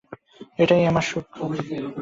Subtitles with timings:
[0.59, 1.25] এটাই আমার সুখ।